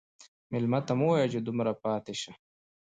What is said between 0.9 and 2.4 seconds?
مه وایه چې دومره پاتې شه.